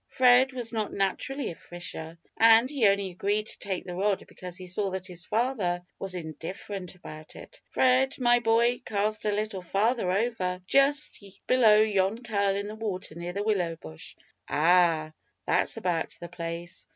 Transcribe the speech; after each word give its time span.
Fred 0.07 0.51
was 0.51 0.73
not 0.73 0.91
naturally 0.91 1.51
a 1.51 1.55
fisher, 1.55 2.17
and 2.35 2.67
he 2.71 2.87
only 2.87 3.11
agreed 3.11 3.45
to 3.45 3.59
take 3.59 3.85
the 3.85 3.93
rod 3.93 4.25
because 4.25 4.57
he 4.57 4.65
saw 4.65 4.89
that 4.89 5.05
his 5.05 5.25
father 5.25 5.83
was 5.99 6.15
indifferent 6.15 6.95
about 6.95 7.35
it. 7.35 7.61
"Fred, 7.69 8.17
my 8.17 8.39
boy, 8.39 8.79
cast 8.79 9.25
a 9.25 9.31
little 9.31 9.61
farther 9.61 10.11
over, 10.11 10.59
just 10.65 11.23
below 11.45 11.83
yon 11.83 12.17
curl 12.23 12.55
in 12.55 12.67
the 12.67 12.73
water 12.73 13.13
near 13.13 13.31
the 13.33 13.43
willow 13.43 13.75
bush 13.75 14.15
ah! 14.49 15.11
that's 15.45 15.77
about 15.77 16.17
the 16.19 16.29
place. 16.29 16.87